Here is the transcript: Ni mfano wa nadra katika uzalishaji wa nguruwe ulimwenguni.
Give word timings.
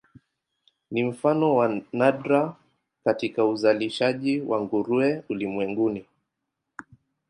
Ni 0.91 1.03
mfano 1.03 1.55
wa 1.55 1.81
nadra 1.93 2.55
katika 3.03 3.45
uzalishaji 3.45 4.39
wa 4.41 4.61
nguruwe 4.61 5.23
ulimwenguni. 5.29 6.05